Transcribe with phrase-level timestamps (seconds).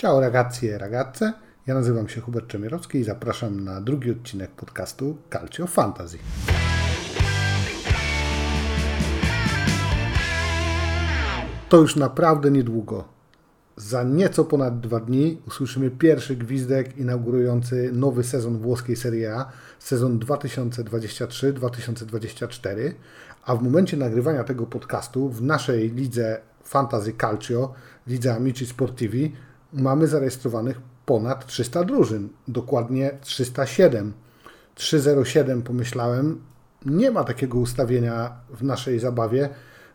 [0.00, 1.32] Ciao ragazzi e ragazze,
[1.66, 6.18] ja nazywam się Hubert Czemierowski i zapraszam na drugi odcinek podcastu Calcio Fantasy.
[11.68, 13.04] To już naprawdę niedługo.
[13.76, 19.46] Za nieco ponad dwa dni usłyszymy pierwszy gwizdek inaugurujący nowy sezon włoskiej Serie A,
[19.78, 22.92] sezon 2023-2024,
[23.44, 27.72] a w momencie nagrywania tego podcastu w naszej lidze Fantasy Calcio,
[28.06, 29.32] lidze Amici Sportivi,
[29.72, 34.12] mamy zarejestrowanych ponad 300 drużyn, dokładnie 307.
[34.74, 36.40] 307 pomyślałem,
[36.86, 39.48] nie ma takiego ustawienia w naszej zabawie,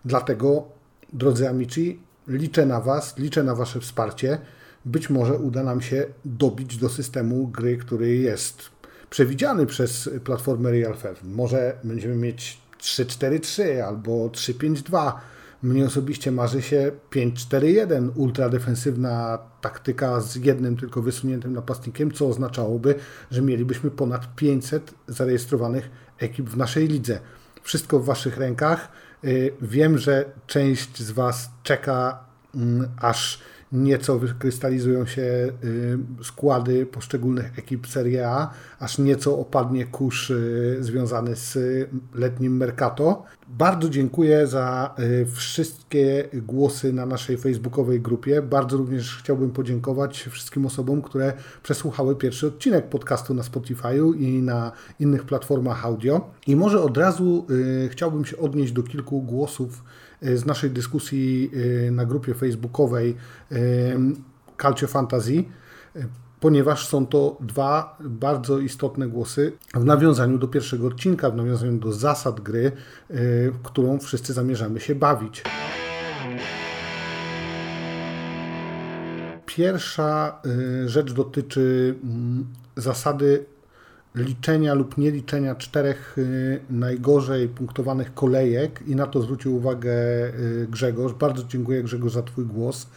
[0.05, 0.68] dlatego
[1.13, 4.38] drodzy amici, liczę na Was, liczę na Wasze wsparcie.
[4.85, 8.70] Być może uda nam się dobić do systemu gry, który jest
[9.10, 15.12] przewidziany przez platformę Real Może będziemy mieć 3-4-3 albo 3-5-2
[15.64, 22.96] mnie osobiście marzy się 5-4-1, ultradefensywna taktyka z jednym tylko wysuniętym napastnikiem, co oznaczałoby,
[23.32, 27.20] że mielibyśmy ponad 500 zarejestrowanych ekip w naszej lidze.
[27.63, 28.91] Wszystko w Waszych rękach.
[29.24, 33.40] Y, wiem, że część z Was czeka, mm, aż
[33.76, 41.35] nieco wykrystalizują się y, składy poszczególnych ekip Serie A, aż nieco opadnie kurz y, związany
[41.35, 41.57] z
[42.13, 43.23] letnim Mercato.
[43.48, 48.41] Bardzo dziękuję za y, wszystkie głosy na naszej facebookowej grupie.
[48.41, 54.71] Bardzo również chciałbym podziękować wszystkim osobom, które przesłuchały pierwszy odcinek podcastu na Spotify'u i na
[54.99, 56.29] innych platformach audio.
[56.48, 57.48] I może od razu
[57.89, 59.84] chciałbym się odnieść do kilku głosów
[60.35, 61.51] z naszej dyskusji
[61.87, 63.15] y, na grupie facebookowej
[63.51, 63.55] y,
[64.62, 65.44] Calcio Fantasy,
[66.40, 71.94] ponieważ są to dwa bardzo istotne głosy w nawiązaniu do pierwszego odcinka, w nawiązaniu do
[71.94, 72.72] zasad gry,
[73.63, 75.44] którą wszyscy zamierzamy się bawić.
[79.45, 80.41] Pierwsza
[80.85, 82.45] rzecz dotyczy mm,
[82.75, 83.45] zasady
[84.16, 91.13] liczenia lub nieliczenia czterech y, najgorzej punktowanych kolejek i na to zwrócił uwagę y, Grzegorz.
[91.13, 92.88] Bardzo dziękuję Grzegorz za Twój głos.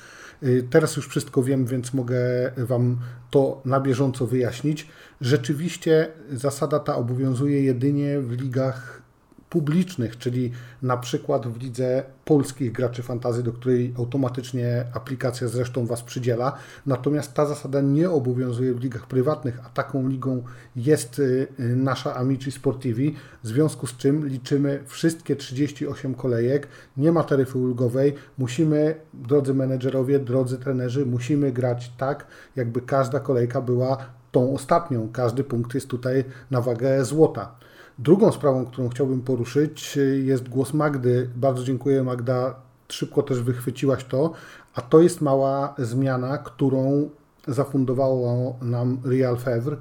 [0.43, 2.19] Y, teraz już wszystko wiem, więc mogę
[2.57, 2.99] Wam
[3.31, 4.87] to na bieżąco wyjaśnić.
[5.21, 9.03] Rzeczywiście zasada ta obowiązuje jedynie w ligach
[9.51, 16.03] publicznych, czyli na przykład w lidze polskich graczy fantazy, do której automatycznie aplikacja zresztą Was
[16.03, 16.53] przydziela.
[16.87, 20.43] Natomiast ta zasada nie obowiązuje w ligach prywatnych, a taką ligą
[20.77, 23.15] jest y, y, nasza Amici Sportivi,
[23.45, 30.19] w związku z czym liczymy wszystkie 38 kolejek, nie ma taryfy ulgowej, musimy, drodzy menedżerowie,
[30.19, 32.27] drodzy trenerzy, musimy grać tak,
[32.57, 33.97] jakby każda kolejka była
[34.33, 35.09] tą ostatnią.
[35.13, 37.55] Każdy punkt jest tutaj na wagę złota.
[37.99, 41.31] Drugą sprawą, którą chciałbym poruszyć, jest głos Magdy.
[41.37, 42.55] Bardzo dziękuję, Magda.
[42.89, 44.33] Szybko też wychwyciłaś to.
[44.75, 47.11] A to jest mała zmiana, którą
[47.49, 49.77] zafundowało nam Real Fevre,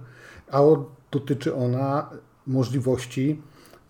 [0.52, 0.62] a
[1.12, 2.10] dotyczy ona
[2.48, 3.42] możliwości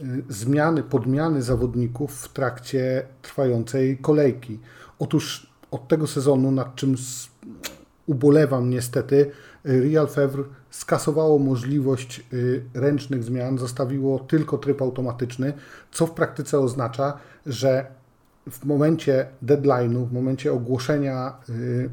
[0.01, 4.59] y, zmiany, podmiany zawodników w trakcie trwającej kolejki.
[4.99, 6.95] Otóż od tego sezonu, nad czym
[8.05, 9.31] ubolewam niestety,
[9.63, 10.43] Real Fevre
[10.77, 15.53] skasowało możliwość y, ręcznych zmian, zostawiło tylko tryb automatyczny,
[15.91, 17.85] co w praktyce oznacza, że
[18.49, 21.89] w momencie deadline'u, w momencie ogłoszenia y,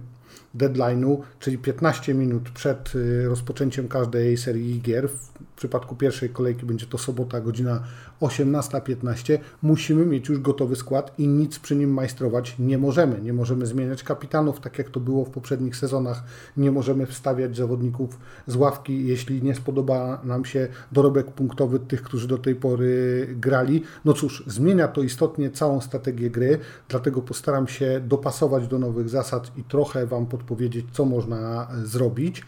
[0.54, 6.87] deadline'u, czyli 15 minut przed y, rozpoczęciem każdej serii gier, w przypadku pierwszej kolejki będzie
[6.87, 7.82] to sobota, godzina
[8.20, 13.20] 18.15, musimy mieć już gotowy skład i nic przy nim majstrować nie możemy.
[13.20, 16.22] Nie możemy zmieniać kapitanów, tak jak to było w poprzednich sezonach,
[16.56, 22.28] nie możemy wstawiać zawodników z ławki, jeśli nie spodoba nam się dorobek punktowy tych, którzy
[22.28, 23.82] do tej pory grali.
[24.04, 29.53] No cóż, zmienia to istotnie całą strategię gry, dlatego postaram się dopasować do nowych zasad
[29.56, 30.44] i trochę Wam podpowiedzieć,
[30.93, 32.43] co można zrobić.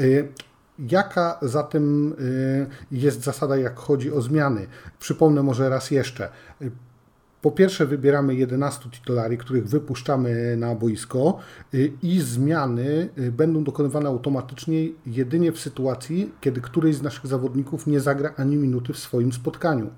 [0.00, 0.28] Y,
[0.90, 4.66] Jaka zatem y, jest zasada, jak chodzi o zmiany?
[4.98, 6.28] Przypomnę może raz jeszcze.
[7.42, 11.38] Po pierwsze, wybieramy 11 titulari, których wypuszczamy na boisko,
[12.02, 18.34] i zmiany będą dokonywane automatycznie jedynie w sytuacji, kiedy któryś z naszych zawodników nie zagra
[18.36, 19.90] ani minuty w swoim spotkaniu.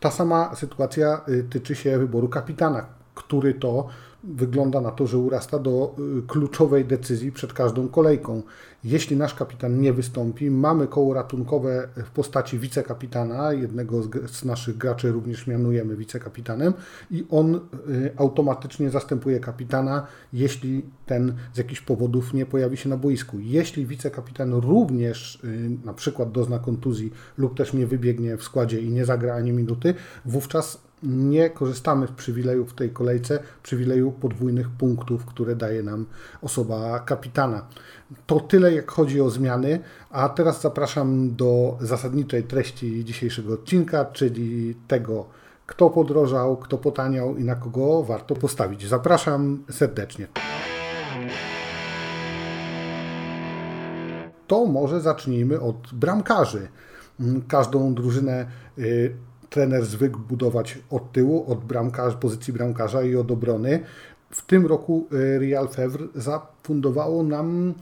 [0.00, 3.88] Ta sama sytuacja tyczy się wyboru kapitana, który to
[4.24, 5.96] wygląda na to, że urasta do
[6.26, 8.42] kluczowej decyzji przed każdą kolejką.
[8.84, 15.12] Jeśli nasz kapitan nie wystąpi, mamy koło ratunkowe w postaci wicekapitana, jednego z, naszych graczy
[15.12, 16.72] również mianujemy wicekapitanem
[17.10, 17.60] i on y,
[18.16, 23.38] automatycznie zastępuje kapitana, jeśli ten z jakichś powodów nie pojawi się na boisku.
[23.40, 28.90] Jeśli wicekapitan również y, na przykład dozna kontuzji lub też nie wybiegnie w składzie i
[28.90, 35.26] nie zagra ani minuty, wówczas nie korzystamy z przywileju w tej kolejce, przywileju podwójnych punktów,
[35.26, 36.06] które daje nam
[36.42, 37.66] osoba kapitana.
[38.26, 39.80] To tyle, jak chodzi o zmiany,
[40.10, 45.26] a teraz zapraszam do zasadniczej treści dzisiejszego odcinka, czyli tego,
[45.66, 48.88] kto podrożał, kto potaniał i na kogo warto postawić.
[48.88, 50.26] Zapraszam serdecznie.
[54.46, 56.68] To może zacznijmy od bramkarzy.
[57.48, 58.46] Każdą drużynę
[58.78, 59.16] y,
[59.50, 63.82] trener zwykł budować od tyłu, od bramkarza, pozycji bramkarza i od obrony.
[64.30, 67.74] W tym roku y, Real Fevre zafundowało nam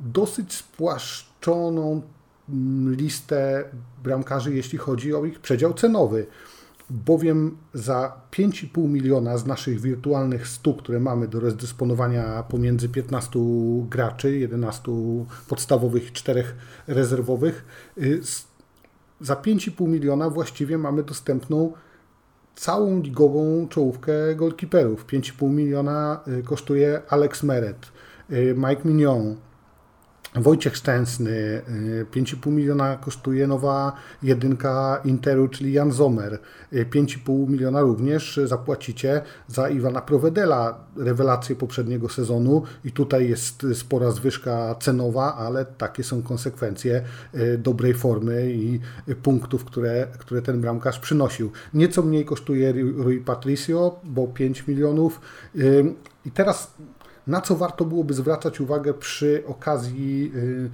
[0.00, 2.02] dosyć spłaszczoną
[2.48, 3.64] mm, listę
[4.02, 6.26] bramkarzy, jeśli chodzi o ich przedział cenowy.
[6.90, 13.40] Bowiem za 5,5 miliona z naszych wirtualnych 100, które mamy do rozdysponowania pomiędzy 15
[13.90, 14.92] graczy, 11
[15.48, 16.44] podstawowych i 4
[16.86, 17.64] rezerwowych,
[17.98, 18.20] y,
[19.20, 21.72] za 5,5 miliona właściwie mamy dostępną
[22.54, 25.06] całą ligową czołówkę goalkeeperów.
[25.06, 27.86] 5,5 miliona y, kosztuje Alex Meret,
[28.30, 29.36] y, Mike Mignon,
[30.34, 31.62] Wojciech Szczęsny,
[32.12, 33.92] 5,5 y, miliona kosztuje nowa
[34.22, 36.38] jedynka Interu, czyli Jan Zomer.
[36.72, 44.10] 5,5 y, miliona również zapłacicie za Iwana Provedela, rewelację poprzedniego sezonu i tutaj jest spora
[44.10, 47.02] zwyżka cenowa, ale takie są konsekwencje
[47.34, 48.80] y, dobrej formy i
[49.22, 51.52] punktów, które, które ten bramkarz przynosił.
[51.74, 55.20] Nieco mniej kosztuje Rui Patricio, bo 5 milionów.
[56.26, 56.74] I teraz
[57.28, 60.70] na co warto byłoby zwracać uwagę przy okazji y,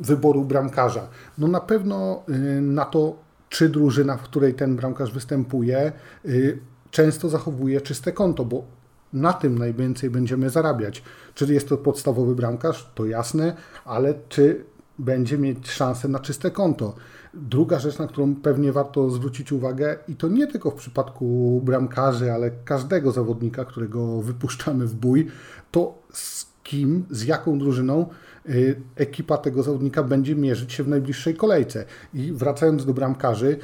[0.00, 1.08] wyboru bramkarza?
[1.38, 3.16] No na pewno y, na to,
[3.48, 5.92] czy drużyna, w której ten bramkarz występuje,
[6.24, 6.58] y,
[6.90, 8.64] często zachowuje czyste konto, bo
[9.12, 11.02] na tym najwięcej będziemy zarabiać.
[11.34, 14.64] Czy jest to podstawowy bramkarz, to jasne, ale czy
[14.98, 16.94] będzie mieć szansę na czyste konto.
[17.34, 22.32] Druga rzecz, na którą pewnie warto zwrócić uwagę, i to nie tylko w przypadku bramkarzy,
[22.32, 25.26] ale każdego zawodnika, którego wypuszczamy w bój,
[25.70, 28.06] to z kim, z jaką drużyną
[28.48, 31.84] y, ekipa tego zawodnika będzie mierzyć się w najbliższej kolejce.
[32.14, 33.58] I wracając do bramkarzy,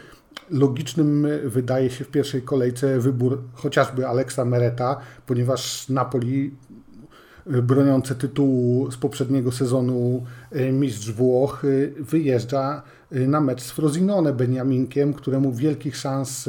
[0.51, 6.55] logicznym wydaje się w pierwszej kolejce wybór chociażby Aleksa Mereta, ponieważ Napoli
[7.47, 10.25] broniące tytułu z poprzedniego sezonu
[10.73, 11.63] mistrz Włoch
[12.01, 16.49] wyjeżdża na mecz z Frosinone Beniaminkiem, któremu wielkich szans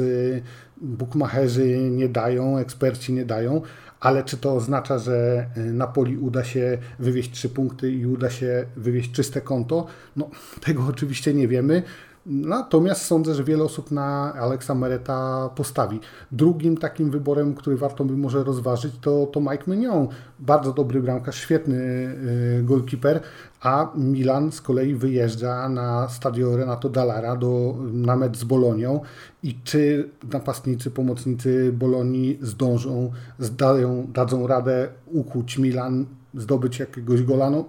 [0.76, 3.62] bukmacherzy nie dają, eksperci nie dają,
[4.00, 9.12] ale czy to oznacza, że Napoli uda się wywieźć trzy punkty i uda się wywieźć
[9.12, 9.86] czyste konto?
[10.16, 10.30] No,
[10.66, 11.82] tego oczywiście nie wiemy.
[12.28, 16.00] Natomiast sądzę, że wiele osób na Alexa Mereta postawi.
[16.32, 20.08] Drugim takim wyborem, który warto by może rozważyć, to, to Mike Mignon.
[20.38, 23.20] Bardzo dobry bramkarz, świetny y, goalkeeper,
[23.60, 29.00] a Milan z kolei wyjeżdża na stadio Renato Dallara do, na mecz z Bolonią
[29.42, 37.50] i czy napastnicy, pomocnicy Bolonii zdążą, zdają, dadzą radę ukuć Milan, zdobyć jakiegoś gola?
[37.50, 37.64] No,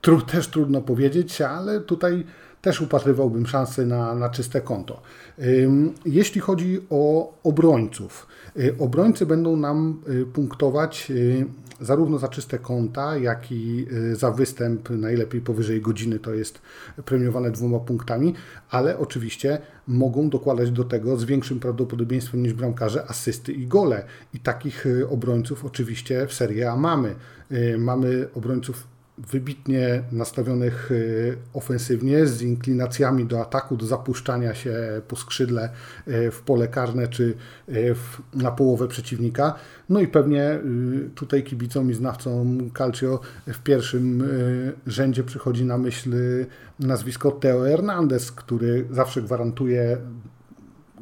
[0.00, 2.24] tru, też trudno powiedzieć, ale tutaj
[2.60, 5.02] też upatrywałbym szansy na, na czyste konto.
[6.06, 8.26] Jeśli chodzi o obrońców,
[8.56, 11.46] y, obrońcy będą nam y, punktować y,
[11.80, 16.60] zarówno za czyste konta, jak i za występ, najlepiej powyżej godziny to jest
[17.04, 18.34] premiowane dwoma punktami,
[18.70, 24.04] ale oczywiście mogą dokładać do tego z większym prawdopodobieństwem niż bramkarze asysty i gole.
[24.34, 27.14] I takich obrońców oczywiście w Serie A mamy.
[27.78, 28.86] Mamy obrońców
[29.28, 34.74] wybitnie nastawionych y, ofensywnie, z inklinacjami do ataku, do zapuszczania się
[35.08, 35.70] po skrzydle
[36.08, 37.34] y, w pole karne czy
[37.68, 39.54] y, w, na połowę przeciwnika.
[39.88, 40.58] No i pewnie
[41.14, 44.28] tutaj kibicom i znawcom Calcio w pierwszym
[44.86, 46.10] rzędzie przychodzi na myśl
[46.80, 49.96] nazwisko Teo Hernandez, który zawsze gwarantuje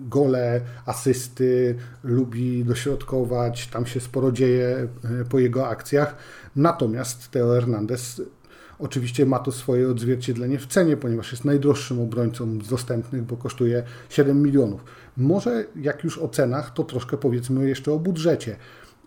[0.00, 1.74] gole, asysty,
[2.04, 4.88] lubi dośrodkować, tam się sporo dzieje
[5.30, 6.16] po jego akcjach.
[6.56, 8.22] Natomiast Teo Hernandez
[8.78, 13.82] oczywiście ma to swoje odzwierciedlenie w cenie, ponieważ jest najdroższym obrońcą z dostępnych, bo kosztuje
[14.08, 14.84] 7 milionów.
[15.16, 18.56] Może jak już o cenach, to troszkę powiedzmy jeszcze o budżecie.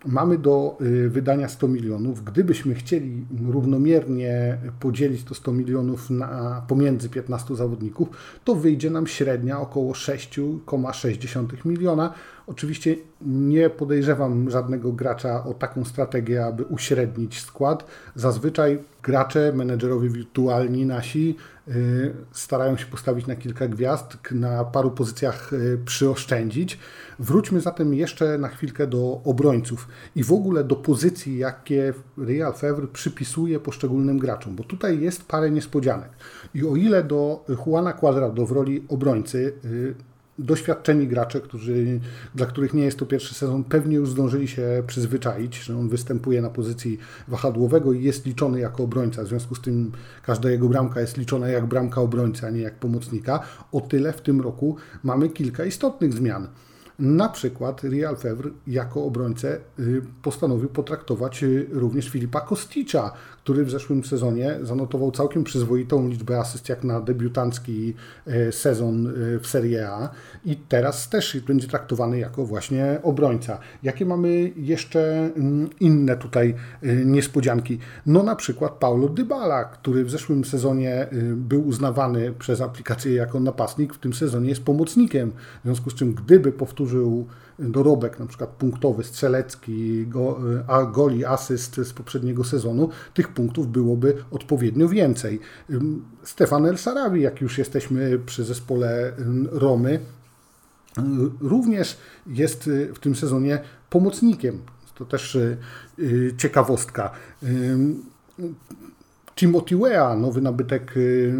[0.05, 2.23] Mamy do y, wydania 100 milionów.
[2.23, 8.09] Gdybyśmy chcieli równomiernie podzielić to 100 milionów na, pomiędzy 15 zawodników,
[8.43, 12.13] to wyjdzie nam średnia około 6,6 miliona.
[12.47, 17.85] Oczywiście nie podejrzewam żadnego gracza o taką strategię, aby uśrednić skład.
[18.15, 21.35] Zazwyczaj gracze, menedżerowie wirtualni nasi
[22.31, 26.79] starają się postawić na kilka gwiazd, na paru pozycjach y, przyoszczędzić.
[27.19, 32.87] Wróćmy zatem jeszcze na chwilkę do obrońców i w ogóle do pozycji, jakie Real Fevre
[32.87, 36.09] przypisuje poszczególnym graczom, bo tutaj jest parę niespodzianek.
[36.53, 39.95] I o ile do Juana Cuadrado w roli obrońcy y,
[40.39, 41.99] doświadczeni gracze, którzy,
[42.35, 46.41] dla których nie jest to pierwszy sezon, pewnie już zdążyli się przyzwyczaić, że on występuje
[46.41, 46.97] na pozycji
[47.27, 49.23] wahadłowego i jest liczony jako obrońca.
[49.23, 49.91] W związku z tym
[50.23, 53.39] każda jego bramka jest liczona jak bramka obrońca, a nie jak pomocnika.
[53.71, 56.47] O tyle w tym roku mamy kilka istotnych zmian.
[56.99, 63.11] Na przykład Real Fevre jako obrońcę y, postanowił potraktować y, również Filipa Kosticza,
[63.43, 67.93] który w zeszłym sezonie zanotował całkiem przyzwoitą liczbę asyst jak na debiutancki
[68.27, 70.09] y, sezon w Serie A
[70.45, 73.57] i teraz też będzie traktowany jako właśnie obrońca.
[73.83, 76.55] Jakie mamy jeszcze mm, inne tutaj
[77.05, 77.79] niespodzianki?
[78.05, 83.93] No na przykład Paulo Dybala, który w zeszłym sezonie był uznawany przez aplikację jako napastnik,
[83.93, 87.27] w tym sezonie jest pomocnikiem, w związku z czym gdyby powtórzył
[87.59, 94.23] dorobek, na przykład punktowy, strzelecki, go, a goli, asyst z poprzedniego sezonu, tych punktów byłoby
[94.31, 95.39] odpowiednio więcej.
[96.23, 99.13] Stefan El Sarawi, jak już jesteśmy przy zespole
[99.51, 99.99] Romy,
[101.41, 101.97] również
[102.27, 104.61] jest w tym sezonie pomocnikiem.
[104.95, 105.57] To też y,
[106.37, 107.11] ciekawostka.
[109.35, 111.33] Timothy Wea, nowy nabytek y,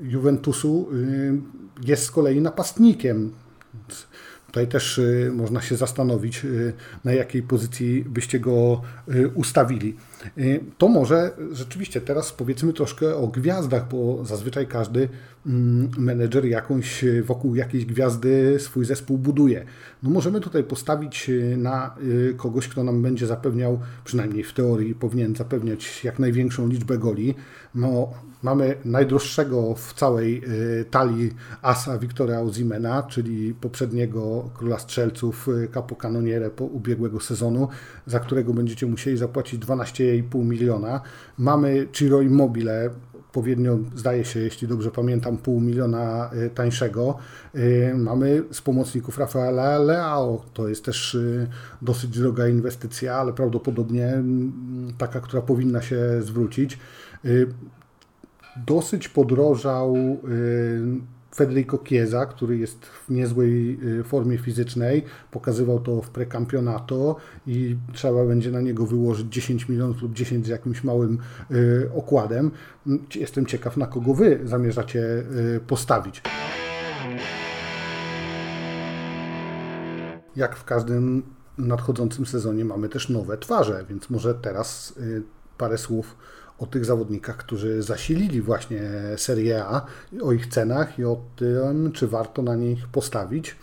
[0.00, 1.40] Juventusu, y,
[1.84, 3.32] jest z kolei napastnikiem.
[4.46, 6.72] Tutaj też y, można się zastanowić, y,
[7.04, 8.82] na jakiej pozycji byście go
[9.14, 9.96] y, ustawili.
[10.78, 15.08] To może rzeczywiście teraz powiedzmy troszkę o gwiazdach, bo zazwyczaj każdy
[15.46, 19.64] mm, menedżer jakąś wokół jakiejś gwiazdy swój zespół buduje.
[20.02, 21.94] No możemy tutaj postawić na
[22.36, 27.34] kogoś, kto nam będzie zapewniał, przynajmniej w teorii powinien zapewniać jak największą liczbę goli.
[27.74, 28.12] No,
[28.46, 30.42] Mamy najdroższego w całej
[30.80, 31.30] y, talii
[31.62, 37.68] asa Wiktora Ozimena, czyli poprzedniego króla strzelców y, kapokanonierę po ubiegłego sezonu,
[38.06, 39.60] za którego będziecie musieli zapłacić
[40.14, 41.00] 12,5 miliona.
[41.38, 47.18] Mamy Ciro Immobile, odpowiednio, zdaje się, jeśli dobrze pamiętam, pół miliona y, tańszego.
[47.94, 51.18] Mamy z pomocników Rafaela Leao, to jest też
[51.82, 56.78] dosyć droga inwestycja, ale prawdopodobnie mm, taka, która powinna się zwrócić
[58.56, 66.10] dosyć podrożał y, Federico Chiesa, który jest w niezłej y, formie fizycznej, pokazywał to w
[66.10, 67.16] prekampionato
[67.46, 71.18] i trzeba będzie na niego wyłożyć 10 milionów lub 10 z jakimś małym
[71.50, 72.50] y, okładem.
[73.14, 75.02] Jestem ciekaw, na kogo Wy zamierzacie
[75.66, 76.22] postawić.
[80.36, 81.22] Jak w każdym
[81.58, 84.94] nadchodzącym sezonie mamy też nowe twarze, więc może teraz
[85.58, 86.16] parę słów
[86.58, 88.80] o tych zawodnikach, którzy zasilili właśnie
[89.16, 89.86] Serie A,
[90.22, 93.56] o ich cenach i o tym, czy warto na nich postawić.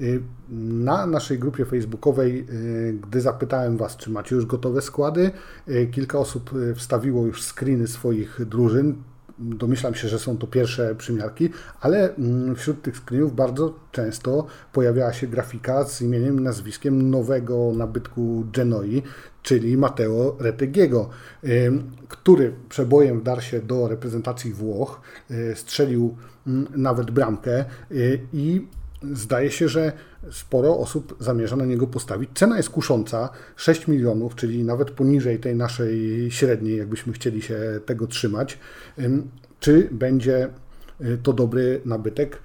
[0.00, 5.30] Y, na naszej grupie facebookowej, y, gdy zapytałem Was, czy macie już gotowe składy,
[5.68, 8.94] y, kilka osób wstawiło już screeny swoich drużyn
[9.38, 11.50] domyślam się, że są to pierwsze przymiarki,
[11.80, 17.72] ale mm, wśród tych screenów bardzo często pojawiała się grafika z imieniem i nazwiskiem nowego
[17.76, 19.02] nabytku Genoi,
[19.42, 21.08] czyli Matteo Retegiego,
[22.08, 25.00] który przebojem wdarł się do reprezentacji Włoch,
[25.30, 26.16] y, strzelił
[26.46, 28.66] mm, nawet bramkę y, i
[29.12, 29.92] zdaje się, że
[30.30, 32.30] sporo osób zamierza na niego postawić.
[32.34, 38.06] Cena jest kusząca, 6 milionów, czyli nawet poniżej tej naszej średniej, jakbyśmy chcieli się tego
[38.06, 38.58] trzymać.
[39.60, 40.48] Czy będzie
[41.00, 42.38] y, to dobry nabytek?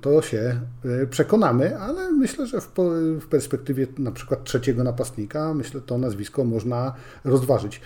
[0.00, 0.60] To się
[1.02, 6.94] y, przekonamy, ale myślę, że w, perspektywie na przykład trzeciego napastnika, myślę, to nazwisko można
[7.24, 7.80] rozważyć.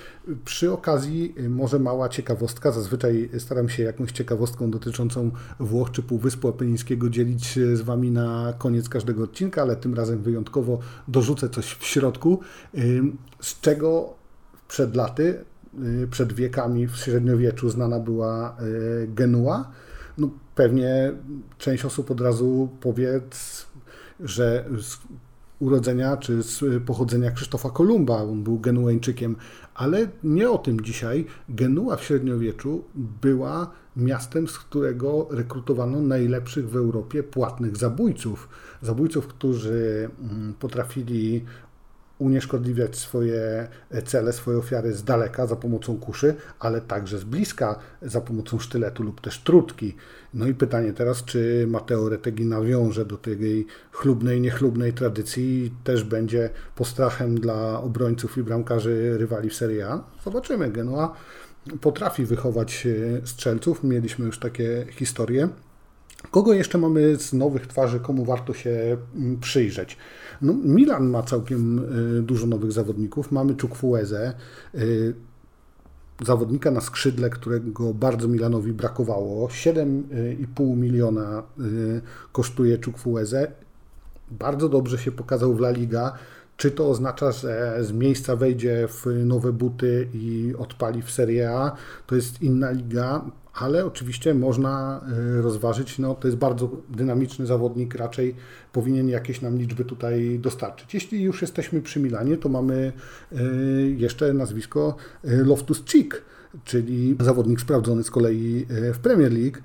[0.45, 5.31] Przy okazji y, może mała ciekawostka, zazwyczaj staram się jakąś ciekawostką dotyczącą
[5.61, 10.79] Włoch czy Półwyspu Apenińskiego dzielić z Wami na koniec każdego odcinka, ale tym razem wyjątkowo
[11.09, 12.41] dorzucę coś w środku,
[12.75, 13.03] y,
[13.41, 14.15] z czego
[14.69, 15.45] przed laty,
[16.11, 18.57] przed wiekami w średniowieczu znana była
[19.09, 19.71] Genua,
[20.19, 20.31] no,
[20.61, 21.13] pewnie
[21.59, 23.21] część osób od razu powie,
[24.21, 24.99] że z
[25.59, 29.37] urodzenia czy z pochodzenia Krzysztofa Kolumba, on był Genueńczykiem,
[29.75, 31.27] ale nie o tym dzisiaj.
[31.49, 32.85] Genua w średniowieczu
[33.23, 38.49] była miastem, z którego rekrutowano najlepszych w Europie płatnych zabójców.
[38.83, 41.45] Zabójców, którzy mm, potrafili
[42.21, 43.69] unieszkodliwiać swoje
[44.05, 49.03] cele, swoje ofiary z daleka za pomocą kuszy, ale także z bliska za pomocą sztyletu
[49.03, 49.97] lub też trutki.
[50.35, 56.05] No i pytanie teraz, czy Mateo Retegi nawiąże do tej chlubnej, niechlubnej tradycji i też
[56.05, 60.05] będzie postrachem dla obrońców i bramkarzy rywali w Serie A?
[60.25, 60.71] Zobaczymy.
[60.71, 61.17] Genoa
[61.81, 62.87] potrafi wychować
[63.25, 63.85] strzelców.
[63.85, 65.49] Mieliśmy już takie historie.
[66.31, 69.97] Kogo jeszcze mamy z nowych twarzy, komu warto się mm, przyjrzeć?
[70.43, 71.79] No, Milan ma całkiem
[72.19, 73.33] y, dużo nowych zawodników.
[73.33, 74.35] Mamy Czukfuezę,
[74.75, 75.15] y,
[76.25, 79.49] zawodnika na skrzydle, którego bardzo Milanowi brakowało.
[79.49, 81.43] 7,5 miliona
[82.33, 83.53] kosztuje Czukfueze.
[84.31, 86.13] Bardzo dobrze się pokazał w La Liga.
[86.61, 91.77] Czy to oznacza, że z miejsca wejdzie w nowe buty i odpali w Serie A?
[92.07, 93.25] To jest inna liga,
[93.55, 95.01] ale oczywiście można
[95.39, 98.35] y, rozważyć, no to jest bardzo dynamiczny zawodnik, raczej
[98.73, 100.95] powinien jakieś nam liczby tutaj dostarczyć.
[100.95, 102.93] Jeśli już jesteśmy przy Milanie, to mamy
[103.33, 106.23] y, jeszcze nazwisko y, Loftus Cheek,
[106.65, 109.59] czyli zawodnik sprawdzony z kolei w Premier League.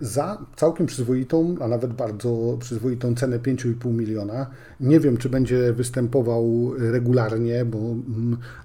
[0.00, 4.46] Za całkiem przyzwoitą, a nawet bardzo przyzwoitą cenę 5,5 miliona.
[4.80, 7.78] Nie wiem, czy będzie występował regularnie, bo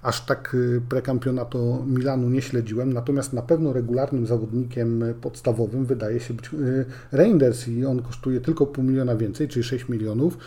[0.02, 6.34] aż tak y, prekampionatu Milanu nie śledziłem, natomiast na pewno regularnym zawodnikiem podstawowym wydaje się
[6.34, 10.38] być y, Reinders i on kosztuje tylko pół miliona więcej, czyli 6 milionów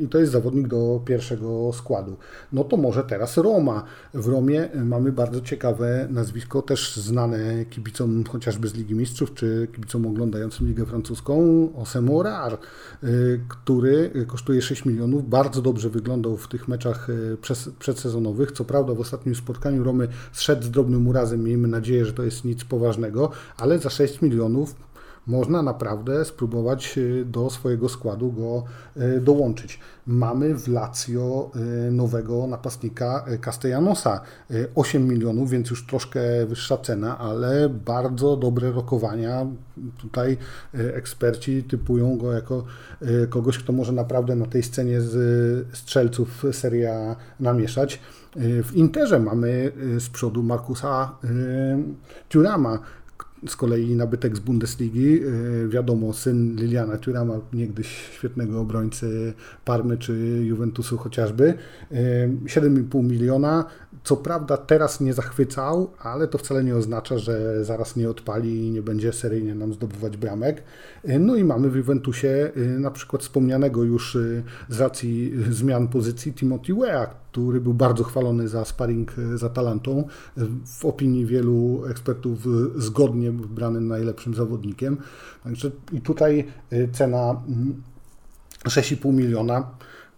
[0.00, 2.16] i to jest zawodnik do pierwszego składu.
[2.52, 3.84] No to może teraz Roma.
[4.14, 10.06] W Romie mamy bardzo ciekawe nazwisko, też znane kibicom chociażby z Ligi Mistrzów, czy kibicom
[10.06, 12.58] oglądającym Ligę Francuską, Osemorar,
[13.04, 15.28] y, który kosztuje 6 milionów.
[15.28, 17.36] Bardzo dobrze wyglądał w tych meczach y,
[17.78, 18.52] przedsezonowych.
[18.52, 21.44] Co prawda w ostatnim spotkaniu Romy zszedł z drobnym urazem.
[21.44, 24.74] Miejmy nadzieję, że to jest nic poważnego, ale za 6 milionów
[25.26, 28.64] można naprawdę spróbować y, do swojego składu go
[29.02, 29.80] y, dołączyć.
[30.06, 31.50] Mamy w Lazio
[31.88, 34.20] y, nowego napastnika Castellanosa,
[34.74, 39.46] 8 milionów, więc już troszkę wyższa cena, ale bardzo dobre rokowania.
[39.98, 40.36] Tutaj
[40.72, 42.64] eksperci typują go jako
[43.30, 48.00] kogoś, kto może naprawdę na tej scenie z strzelców seria namieszać.
[48.36, 51.16] W Interze mamy z przodu Markusa
[52.28, 52.78] Turama,
[53.46, 59.32] z kolei nabytek z Bundesligi, y, wiadomo, syn Liliana Turama, niegdyś świetnego obrońcy
[59.64, 60.12] Parmy czy
[60.44, 61.54] Juventusu chociażby.
[61.90, 63.64] 7,5 y, miliona.
[64.04, 68.70] Co prawda teraz nie zachwycał, ale to wcale nie oznacza, że zaraz nie odpali i
[68.70, 70.62] nie będzie seryjnie nam zdobywać bramek.
[71.08, 74.18] Y, no i mamy w Juventusie na przykład wspomnianego już
[74.68, 80.04] z racji zmian pozycji Timothy Wea, który był bardzo chwalony za sparring z Atalantą.
[80.66, 82.38] W opinii wielu ekspertów
[82.76, 84.96] zgodnie wybrany najlepszym zawodnikiem.
[85.44, 87.42] Także i tutaj y, cena
[88.64, 89.70] 6,5 mm, miliona,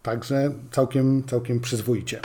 [0.03, 2.21] także całkiem, całkiem przyzwoicie.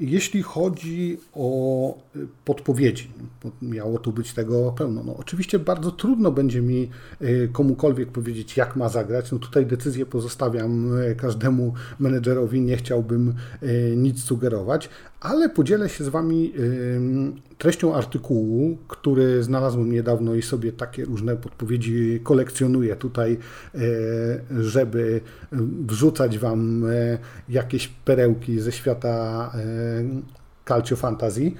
[0.00, 3.10] Jeśli chodzi o y, podpowiedzi,
[3.62, 5.02] miało tu być tego pełno.
[5.04, 6.90] No, oczywiście bardzo trudno będzie mi
[7.22, 9.32] y, komukolwiek powiedzieć, jak ma zagrać.
[9.32, 13.34] No, tutaj decyzję pozostawiam y, każdemu menedżerowi, nie chciałbym
[13.96, 14.88] nic sugerować,
[15.20, 16.52] ale podzielę się z Wami
[17.58, 23.38] treścią artykułu, który znalazłem niedawno i sobie takie różne podpowiedzi kolekcjonuję tutaj,
[24.60, 25.20] żeby
[25.86, 26.84] wrzucać Wam
[27.48, 29.52] jakieś perełki ze świata
[30.64, 31.52] Calcio Fantasy.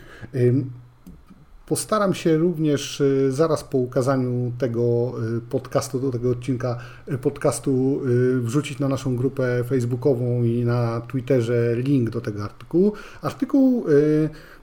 [1.66, 6.78] Postaram się również y, zaraz po ukazaniu tego y, podcastu, do tego odcinka
[7.12, 8.00] y, podcastu
[8.40, 12.92] wrzucić na naszą grupę facebookową i na Twitterze link do tego artykułu.
[13.22, 13.84] Artykuł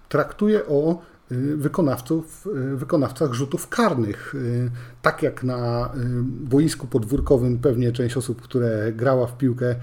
[0.10, 1.02] traktuje o
[1.58, 4.36] wykonawców, wykonawcach rzutów karnych.
[5.02, 5.92] Tak jak na
[6.26, 9.76] boisku podwórkowym pewnie część osób, które grała w piłkę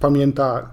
[0.00, 0.70] pamięta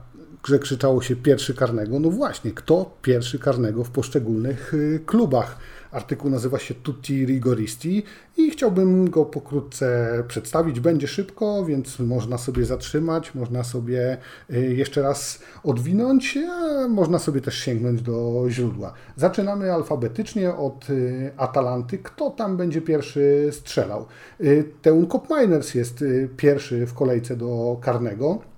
[0.48, 2.00] że krzyczało się pierwszy karnego.
[2.00, 5.58] No właśnie, kto pierwszy karnego w poszczególnych y, klubach?
[5.92, 8.04] Artykuł nazywa się Tutti Rigoristi
[8.38, 10.80] i chciałbym go pokrótce przedstawić.
[10.80, 14.18] Będzie szybko, więc można sobie zatrzymać, można sobie
[14.54, 18.94] y, jeszcze raz odwinąć, a można sobie też sięgnąć do źródła.
[19.16, 21.98] Zaczynamy alfabetycznie od y, Atalanty.
[21.98, 24.06] Kto tam będzie pierwszy strzelał?
[24.82, 26.04] Teun Kopminers jest
[26.38, 28.49] pierwszy w kolejce do karnego.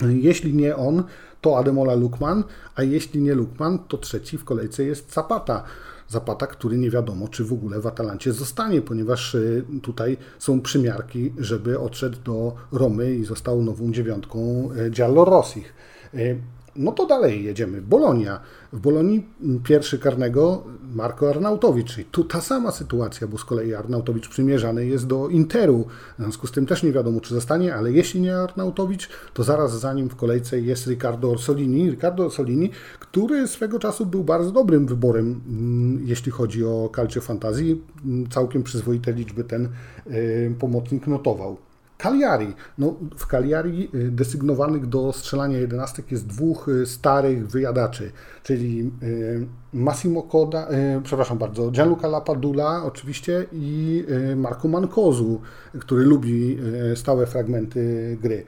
[0.00, 1.04] Jeśli nie on,
[1.40, 5.64] to Ademola Lukman, a jeśli nie Lukman, to trzeci w kolejce jest Zapata.
[6.08, 11.32] Zapata, który nie wiadomo, czy w ogóle w Atalancie zostanie, ponieważ y, tutaj są przymiarki,
[11.38, 15.74] żeby odszedł do Romy i został nową dziewiątką y, Giallo Rossich.
[16.14, 16.40] Y,
[16.78, 17.82] no to dalej jedziemy.
[17.82, 18.40] Bolonia.
[18.72, 19.26] W Bolonii
[19.64, 21.94] pierwszy karnego Marko Arnautowicz.
[21.94, 25.86] Czyli tu ta sama sytuacja, bo z kolei Arnautowicz przymierzany jest do Interu.
[26.18, 29.80] W związku z tym też nie wiadomo, czy zostanie, ale jeśli nie Arnautowicz, to zaraz
[29.80, 31.90] za nim w kolejce jest Riccardo Orsolini.
[31.90, 37.82] Riccardo Orsolini, który swego czasu był bardzo dobrym wyborem, mm, jeśli chodzi o Calcio Fantazji.
[38.30, 39.68] Całkiem przyzwoite liczby ten
[40.06, 41.56] y, pomocnik notował.
[41.98, 42.54] Cagliari.
[42.78, 49.46] No, w Cagliari y, desygnowanych do strzelania jedenastek jest dwóch y, starych wyjadaczy, czyli y,
[49.72, 50.68] Massimo Coda,
[51.02, 54.04] przepraszam bardzo, Gianluca Lapadula oczywiście i
[54.36, 55.40] Marco Mancozu,
[55.80, 56.58] który lubi
[56.94, 58.44] stałe fragmenty gry.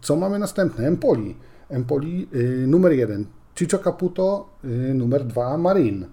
[0.00, 0.86] Co mamy następne?
[0.86, 1.36] Empoli.
[1.68, 2.28] Empoli
[2.66, 4.48] numer 1, Ciccio Caputo
[4.94, 6.06] numer 2, Marin.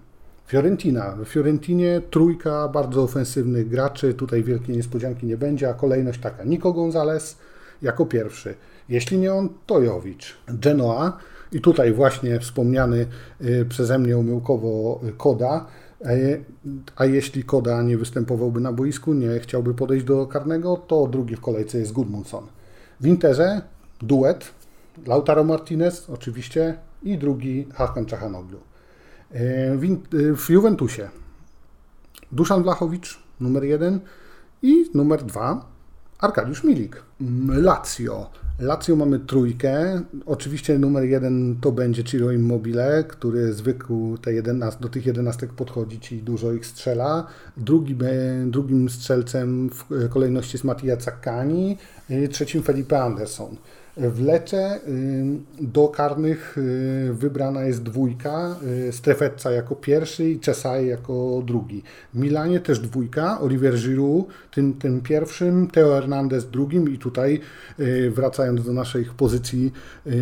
[0.46, 1.16] Fiorentina.
[1.24, 6.44] W Fiorentinie trójka bardzo ofensywnych graczy, tutaj wielkiej niespodzianki nie będzie, a kolejność taka.
[6.44, 7.36] Nico Gonzalez
[7.82, 8.54] jako pierwszy.
[8.88, 10.36] Jeśli nie on, to Jowicz.
[10.48, 11.18] Genoa
[11.52, 13.06] i tutaj właśnie wspomniany
[13.68, 15.66] przeze mnie umyłkowo Koda,
[16.96, 21.40] a jeśli Koda nie występowałby na boisku, nie chciałby podejść do karnego, to drugi w
[21.40, 22.46] kolejce jest Gudmundsson.
[23.00, 23.62] W Interze
[24.02, 24.50] duet
[25.06, 28.58] Lautaro Martinez oczywiście i drugi Hakan Czachanoglu.
[29.76, 29.96] W,
[30.36, 31.08] w Juventusie
[32.32, 34.00] Duszan Blachowicz numer jeden
[34.62, 35.66] i numer dwa
[36.18, 37.02] Arkadiusz Milik.
[37.48, 40.02] Lazio Lazio mamy trójkę.
[40.26, 46.12] Oczywiście numer jeden to będzie Ciro Immobile, który zwykł te 11, do tych jedenastek podchodzić
[46.12, 47.26] i dużo ich strzela.
[47.56, 47.96] Drugi,
[48.46, 51.76] drugim strzelcem w kolejności jest Mattia Zaccani,
[52.30, 53.56] trzecim Felipe Anderson.
[53.96, 54.80] W Lecze
[55.60, 58.56] do karnych y, wybrana jest dwójka,
[58.88, 61.82] y, Strefetca jako pierwszy i Czesaj jako drugi.
[62.14, 67.40] W Milanie też dwójka, Oliver Giroud tym, tym pierwszym, Teo Hernandez drugim i tutaj
[67.80, 69.72] y, wracając do naszej pozycji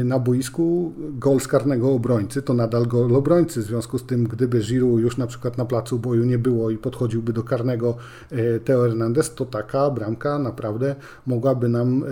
[0.04, 4.60] na boisku, gol z karnego obrońcy to nadal gol obrońcy, w związku z tym gdyby
[4.60, 7.96] Giroud już na przykład na placu boju nie było i podchodziłby do karnego
[8.64, 10.94] Teo Hernandez, to taka bramka naprawdę
[11.26, 12.04] mogłaby nam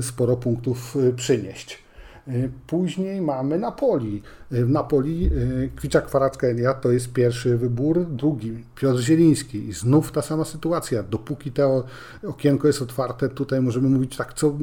[0.00, 1.86] sporo punktów przynieść.
[2.28, 4.22] Y, później mamy Napoli.
[4.52, 6.46] Y, w Napoli y, Kwicza Kwaracka
[6.80, 9.68] to jest pierwszy wybór, drugi Piotr Zieliński.
[9.68, 11.02] I znów ta sama sytuacja.
[11.02, 11.84] Dopóki to
[12.26, 14.58] okienko jest otwarte, tutaj możemy mówić tak co,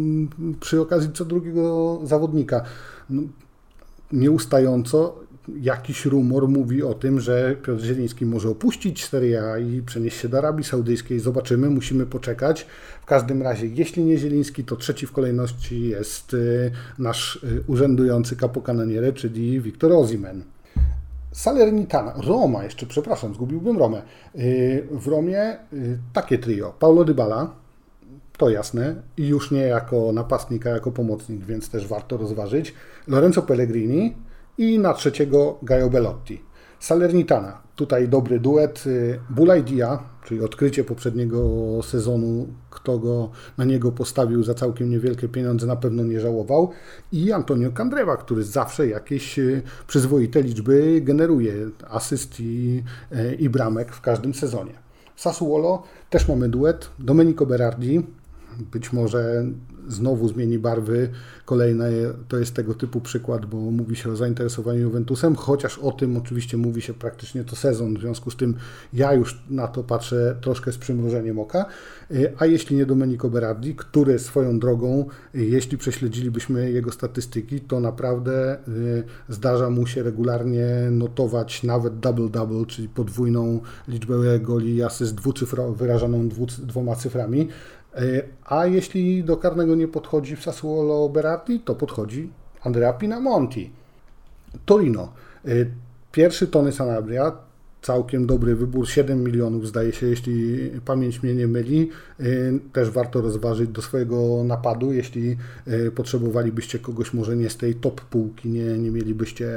[0.59, 2.63] przy okazji co drugiego zawodnika.
[3.09, 3.21] No,
[4.11, 5.15] nieustająco
[5.61, 10.29] jakiś rumor mówi o tym, że Piotr Zieliński może opuścić Serie A i przenieść się
[10.29, 11.19] do Arabii Saudyjskiej.
[11.19, 12.67] Zobaczymy, musimy poczekać.
[13.01, 18.35] W każdym razie, jeśli nie Zieliński, to trzeci w kolejności jest y, nasz y, urzędujący
[18.35, 20.43] kapokanoniere, czyli Wiktor Ozimen.
[21.31, 24.01] Salernitana, Roma jeszcze, przepraszam, zgubiłbym Romę.
[24.35, 25.57] Y, w Romie
[26.13, 26.73] takie trio.
[26.79, 27.63] Paulo Dybala,
[28.37, 32.73] to jasne, i już nie jako napastnik, a jako pomocnik, więc też warto rozważyć.
[33.07, 34.13] Lorenzo Pellegrini,
[34.57, 36.41] i na trzeciego Gaio Bellotti.
[36.79, 38.87] Salernitana, tutaj dobry duet.
[38.87, 41.39] Y, Bulaidia, czyli odkrycie poprzedniego
[41.83, 46.71] sezonu, kto go na niego postawił za całkiem niewielkie pieniądze, na pewno nie żałował.
[47.11, 51.53] I Antonio Candreva, który zawsze jakieś y, przyzwoite liczby generuje,
[51.89, 54.73] asyst i, y, i bramek w każdym sezonie.
[55.15, 56.89] Sassuolo też mamy duet.
[56.99, 58.03] Domenico Berardi,
[58.71, 59.45] być może
[59.87, 61.09] znowu zmieni barwy.
[61.45, 61.89] Kolejne
[62.27, 66.57] to jest tego typu przykład, bo mówi się o zainteresowaniu Juventusem, chociaż o tym oczywiście
[66.57, 67.97] mówi się praktycznie to sezon.
[67.97, 68.55] W związku z tym
[68.93, 71.65] ja już na to patrzę troszkę z przymrużeniem oka.
[72.39, 79.03] A jeśli nie Domenico Berardi, który swoją drogą, jeśli prześledzilibyśmy jego statystyki, to naprawdę y,
[79.29, 86.29] zdarza mu się regularnie notować nawet double-double, czyli podwójną liczbę goli i asyst dwucyfro, wyrażaną
[86.29, 87.47] dwu, dwoma cyframi.
[87.95, 92.29] E, a jeśli do karnego nie podchodzi w Sassuolo Berardi, to podchodzi
[92.63, 93.71] Andrea Pinamonti.
[94.65, 95.13] Torino.
[95.45, 95.49] E,
[96.11, 97.31] pierwszy Tony Sanabria,
[97.81, 101.89] całkiem dobry wybór, 7 milionów zdaje się, jeśli pamięć mnie nie myli.
[102.19, 102.23] E,
[102.73, 105.37] też warto rozważyć do swojego napadu, jeśli
[105.95, 109.49] potrzebowalibyście kogoś może nie z tej top półki, nie, nie mielibyście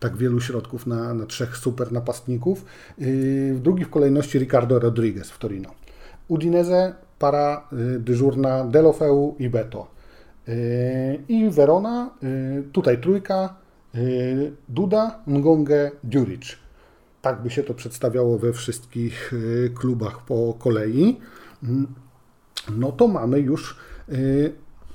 [0.00, 2.64] tak wielu środków na, na trzech super napastników.
[2.98, 5.70] W drugiej w kolejności Ricardo Rodriguez w Torino.
[6.28, 9.86] Udinese para y, dyżurna Delofeu i Beto.
[10.48, 13.60] Y, I Verona, y, tutaj trójka,
[14.68, 16.56] Duda, Ngonge, Djuric.
[17.22, 19.32] Tak by się to przedstawiało we wszystkich
[19.74, 21.18] klubach po kolei.
[21.62, 21.86] Mm,
[22.76, 23.76] no to mamy już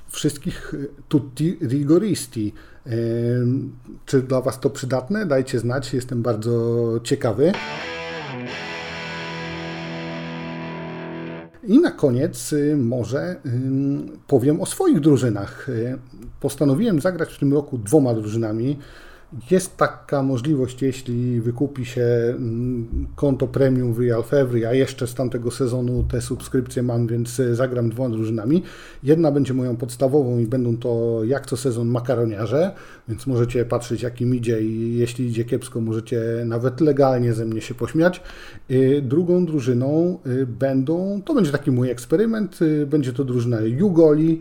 [0.08, 0.74] wszystkich
[1.08, 2.54] tutti rigoristi.
[4.06, 5.26] Czy dla Was to przydatne?
[5.26, 7.52] Dajcie znać, jestem bardzo ciekawy.
[11.66, 13.36] I na koniec y, może
[14.26, 15.68] powiem o swoich drużynach.
[15.68, 15.98] Y,
[16.40, 18.78] postanowiłem zagrać w tym roku dwoma drużynami.
[19.50, 25.14] Jest taka możliwość, jeśli wykupi się mm, konto premium w Real Fevry, a jeszcze z
[25.14, 28.62] tamtego sezonu te subskrypcje mam, więc e, zagram dwoma drużynami.
[29.02, 32.72] Jedna będzie moją podstawową i będą to jak co sezon makaroniarze,
[33.08, 37.60] więc możecie patrzeć jak im idzie i jeśli idzie kiepsko, możecie nawet legalnie ze mnie
[37.60, 38.22] się pośmiać.
[38.70, 44.40] E, drugą drużyną e, będą, to będzie taki mój eksperyment, będzie to drużyna Jugoli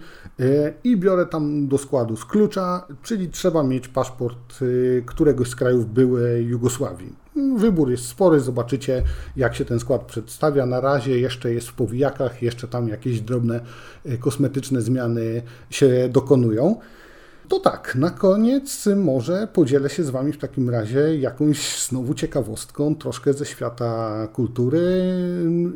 [0.84, 4.60] i biorę tam do składu z klucza, czyli trzeba mieć paszport
[5.06, 7.14] któregoś z krajów byłej Jugosławii.
[7.58, 9.04] Wybór jest spory, zobaczycie
[9.36, 10.66] jak się ten skład przedstawia.
[10.66, 13.60] Na razie jeszcze jest w powijakach, jeszcze tam jakieś drobne
[14.06, 16.76] e, kosmetyczne zmiany się dokonują.
[17.48, 22.96] To tak, na koniec może podzielę się z Wami w takim razie jakąś znowu ciekawostką,
[22.96, 24.82] troszkę ze świata kultury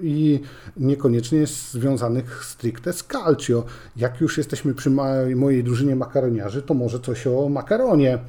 [0.02, 0.40] i
[0.78, 3.64] niekoniecznie związanych stricte z calcio.
[3.98, 4.90] Jak już jesteśmy przy
[5.36, 8.20] mojej drużynie makaroniarzy, to może coś o makaronie.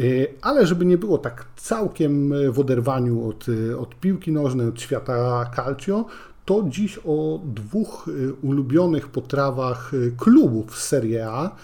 [0.00, 3.46] Y, ale żeby nie było tak całkiem w oderwaniu od,
[3.78, 6.04] od piłki nożnej, od świata calcio,
[6.44, 11.56] to dziś o dwóch y, ulubionych potrawach y, klubów Serie A.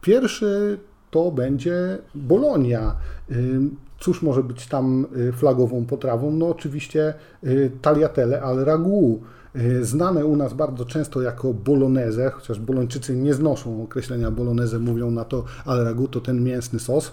[0.00, 0.78] Pierwszy
[1.10, 2.96] to będzie Bolonia.
[4.02, 6.30] Cóż może być tam flagową potrawą?
[6.30, 7.14] No oczywiście
[7.82, 9.20] tagliatelle al ragu
[9.56, 15.10] Y, znane u nas bardzo często jako bolognese, chociaż bolończycy nie znoszą określenia bolognese, mówią
[15.10, 17.12] na to al ragu to ten mięsny sos.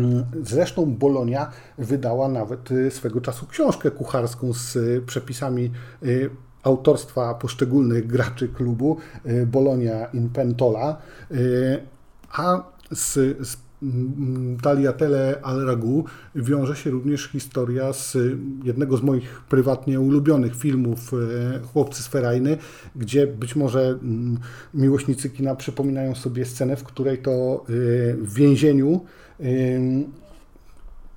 [0.00, 0.02] Y,
[0.42, 5.70] zresztą Bolonia wydała nawet y, swego czasu książkę kucharską z przepisami
[6.62, 8.96] autorstwa poszczególnych graczy klubu
[9.46, 10.96] Bolonia in Pentola,
[12.32, 13.12] a z,
[13.48, 13.56] z
[14.62, 18.16] Tagliatelle al Ragu wiąże się również historia z
[18.64, 22.56] jednego z moich prywatnie ulubionych filmów e, Chłopcy z Ferajny,
[22.96, 24.38] gdzie być może mm,
[24.74, 27.72] miłośnicy kina przypominają sobie scenę, w której to e,
[28.14, 29.00] w więzieniu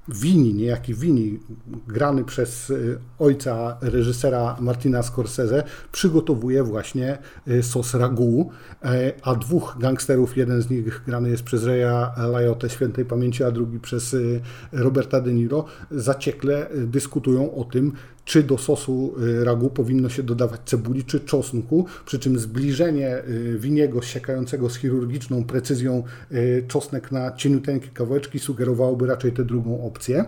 [0.07, 1.39] Wini, niejaki Wini,
[1.87, 8.51] grany przez y, ojca reżysera Martina Scorsese, przygotowuje właśnie y, sos ragu,
[8.83, 13.51] e, a dwóch gangsterów, jeden z nich grany jest przez Reya Lajotę świętej pamięci, a
[13.51, 17.91] drugi przez y, Roberta De Niro, zaciekle dyskutują o tym,
[18.25, 23.57] czy do sosu y, ragu powinno się dodawać cebuli czy czosnku, przy czym zbliżenie y,
[23.59, 30.25] winiego siekającego z chirurgiczną precyzją y, czosnek na cieniuteńkie kawałeczki sugerowałoby raczej tę drugą opcję.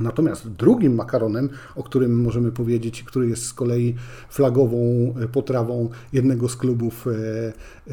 [0.00, 3.94] Natomiast drugim makaronem, o którym możemy powiedzieć, który jest z kolei
[4.30, 4.78] flagową
[5.32, 7.06] potrawą jednego z klubów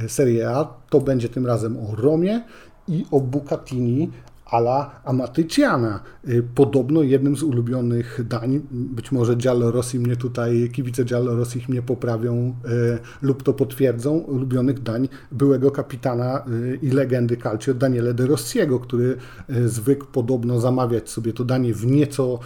[0.08, 2.44] Serie A, to będzie tym razem o romie
[2.88, 4.12] i o bucatini
[4.54, 6.00] ala Amatyciana.
[6.30, 9.36] Y, podobno jednym z ulubionych dań, być może
[9.72, 16.46] Rossi mnie tutaj, kibice Rossi mnie poprawią y, lub to potwierdzą, ulubionych dań byłego kapitana
[16.48, 19.18] y, i legendy calcio Daniele De Rossiego, który
[19.66, 22.40] zwykł podobno zamawiać sobie to danie w nieco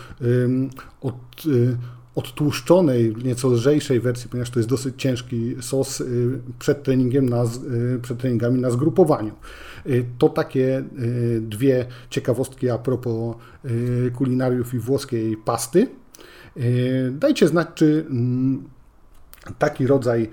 [1.01, 1.15] od
[2.17, 6.03] odtłuszczonej, nieco lżejszej wersji, ponieważ to jest dosyć ciężki sos
[6.59, 7.43] przed treningiem na,
[8.01, 9.31] przed treningami na zgrupowaniu.
[9.89, 15.87] Y, to takie y, dwie ciekawostki a propos y, kulinariów i włoskiej pasty.
[17.11, 18.63] Dajcie znać, czy mm,
[19.59, 20.29] taki rodzaj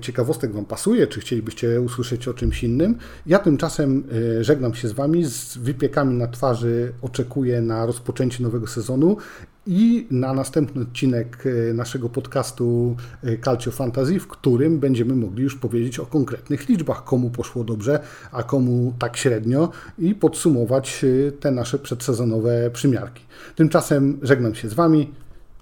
[0.00, 2.98] ciekawostek Wam pasuje, czy chcielibyście usłyszeć o czymś innym.
[3.26, 4.04] Ja tymczasem
[4.40, 9.16] żegnam się z Wami, z wypiekami na twarzy oczekuję na rozpoczęcie nowego sezonu
[9.66, 15.56] i na następny odcinek e, naszego podcastu e, Calcio Fantasy, w którym będziemy mogli już
[15.56, 18.00] powiedzieć o konkretnych liczbach, komu poszło dobrze,
[18.32, 23.24] a komu tak średnio i podsumować e, te nasze przedsezonowe przymiarki.
[23.56, 25.12] Tymczasem żegnam się z Wami.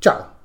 [0.01, 0.40] Ciao!